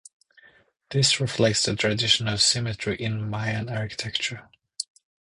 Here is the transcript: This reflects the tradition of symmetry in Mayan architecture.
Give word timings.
This 0.89 1.19
reflects 1.19 1.63
the 1.63 1.75
tradition 1.75 2.27
of 2.27 2.41
symmetry 2.41 2.95
in 2.95 3.29
Mayan 3.29 3.69
architecture. 3.69 4.49